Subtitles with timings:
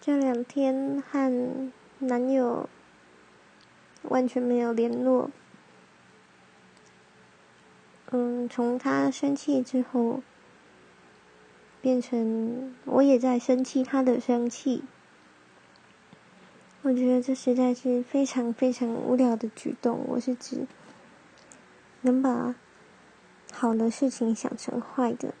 [0.00, 2.70] 这两天和男友
[4.04, 5.30] 完全没有联络。
[8.10, 10.22] 嗯，从他生气之后，
[11.82, 14.84] 变成我也在生气他的生气。
[16.82, 20.02] 我觉得这实在是非常非常无聊的举动。
[20.08, 20.66] 我是指
[22.00, 22.54] 能把
[23.52, 25.34] 好的事情想成坏的。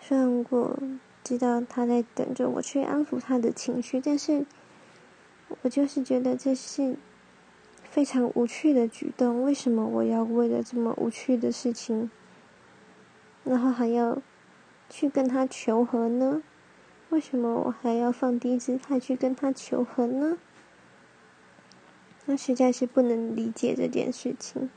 [0.00, 0.78] 虽然我
[1.24, 4.44] 知道他在等着我去安抚他的情绪，但是
[5.62, 6.96] 我就是觉得这是
[7.84, 9.42] 非常无趣的举动。
[9.42, 12.10] 为什么我要为了这么无趣的事情，
[13.44, 14.20] 然后还要
[14.88, 16.42] 去跟他求和呢？
[17.10, 20.38] 为什么我还要放低姿态去跟他求和呢？
[22.24, 24.70] 那实在是不能理解这件事情。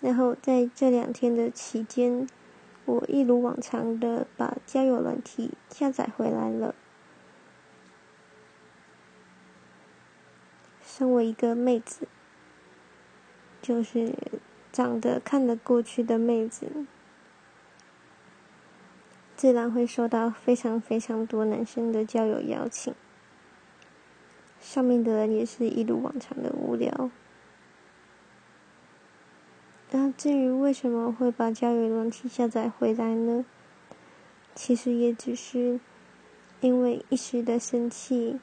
[0.00, 2.28] 然后在这两天的期间，
[2.86, 6.74] 我一如往常的把交友软体下载回来了。
[10.82, 12.08] 身为一个妹子，
[13.60, 14.14] 就是
[14.72, 16.86] 长得看得过去的妹子。
[19.36, 22.94] 自然会收到非常非常多男生的交友邀请，
[24.58, 27.10] 上面的人也是一如往常的无聊。
[29.90, 33.44] 那至于为什么会把交友软体下载回来呢？
[34.54, 35.78] 其实也只是
[36.60, 38.40] 因为一时的生气，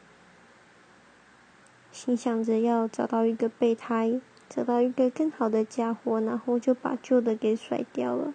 [1.91, 8.33] 心想着要找到一个备胎，找到一个更好的家伙，然后就把旧的给甩掉了。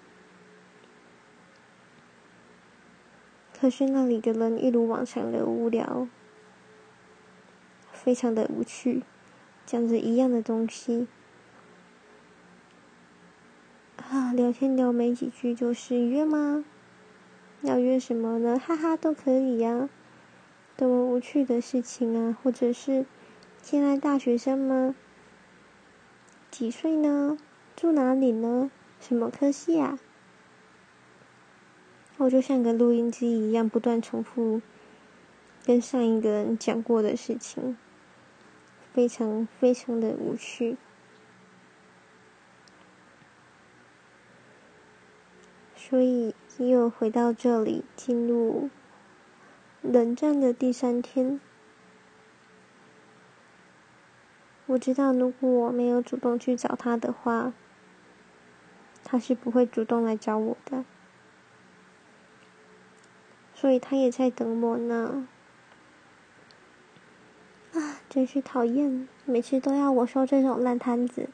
[3.59, 6.07] 可是那里的人一如往常的无聊，
[7.93, 9.03] 非常的无趣，
[9.65, 11.09] 讲着一样的东西，
[14.11, 16.65] 啊，聊天聊没几句就是约吗？
[17.61, 18.59] 要约什么呢？
[18.59, 19.91] 哈哈，都可以呀，
[20.79, 22.39] 多么无趣的事情啊！
[22.43, 23.05] 或者是
[23.61, 24.95] 现在大学生吗？
[26.51, 27.37] 几岁呢？
[27.77, 28.71] 住哪里呢？
[28.99, 29.99] 什么科系啊？
[32.17, 34.63] 我就像个录音机一样，不断重复
[35.67, 37.77] 跟上一个人讲过的事情，
[38.95, 40.79] 非常非常的无趣。
[45.89, 48.69] 所以又回到这里，进入
[49.81, 51.41] 冷战的第三天。
[54.67, 57.55] 我知道，如果我没有主动去找他的话，
[59.03, 60.85] 他是不会主动来找我的。
[63.55, 65.27] 所以他也在等我呢，
[67.73, 69.09] 啊，真是讨厌！
[69.25, 71.31] 每次都要我收这种烂摊子。